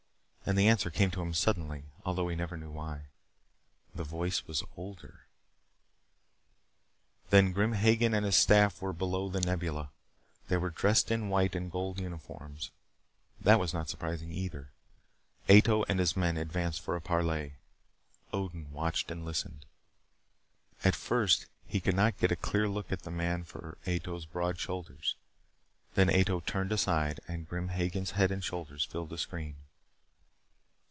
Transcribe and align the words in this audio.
And 0.43 0.57
the 0.57 0.67
answer 0.67 0.89
came 0.89 1.11
to 1.11 1.21
him 1.21 1.33
suddenly 1.35 1.83
although 2.03 2.27
he 2.27 2.35
never 2.35 2.57
knew 2.57 2.71
why. 2.71 3.03
The 3.95 4.03
voice 4.03 4.47
was 4.47 4.63
older! 4.75 5.27
Then 7.29 7.51
Grim 7.53 7.71
Hagen 7.73 8.13
and 8.15 8.25
his 8.25 8.35
staff 8.37 8.81
were 8.81 8.91
below 8.91 9.29
The 9.29 9.39
Nebula. 9.39 9.91
They 10.49 10.57
were 10.57 10.71
dressed 10.71 11.09
in 11.11 11.29
white 11.29 11.55
and 11.55 11.71
gold 11.71 11.99
uniforms. 12.01 12.71
That 13.39 13.59
was 13.61 13.71
not 13.73 13.87
surprising, 13.87 14.31
either. 14.33 14.71
Ato 15.47 15.83
and 15.87 15.99
his 15.99 16.17
men 16.17 16.35
advanced 16.37 16.81
for 16.81 16.95
a 16.97 17.01
parley. 17.01 17.53
Odin 18.33 18.73
watched 18.73 19.09
and 19.11 19.23
listened. 19.23 19.65
At 20.83 20.95
first 20.95 21.45
he 21.67 21.79
could 21.79 21.95
not 21.95 22.17
get 22.17 22.31
a 22.31 22.35
clear 22.35 22.67
look 22.67 22.91
at 22.91 23.03
the 23.03 23.11
man 23.11 23.43
for 23.45 23.77
Ato's 23.85 24.25
broad 24.25 24.57
shoulders. 24.59 25.15
Then 25.93 26.09
Ato 26.09 26.39
turned 26.41 26.71
aside, 26.73 27.19
and 27.27 27.47
Grim 27.47 27.69
Hagen's 27.69 28.11
head 28.11 28.31
and 28.31 28.43
shoulders 28.43 28.83
filled 28.83 29.11
the 29.11 29.17
screen. 29.19 29.55